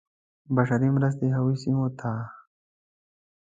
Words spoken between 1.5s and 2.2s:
سیمو ته.